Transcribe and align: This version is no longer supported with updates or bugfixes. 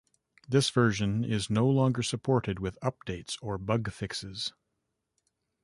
This 0.49 0.71
version 0.71 1.23
is 1.23 1.51
no 1.51 1.67
longer 1.67 2.01
supported 2.01 2.57
with 2.57 2.79
updates 2.81 3.37
or 3.39 3.59
bugfixes. 3.59 4.51